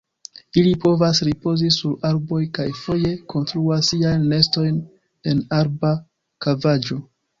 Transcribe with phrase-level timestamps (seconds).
[0.61, 4.83] Ili povas ripozi sur arboj kaj foje konstruas siajn nestojn
[5.33, 5.93] en arba
[6.47, 6.99] kavaĵo.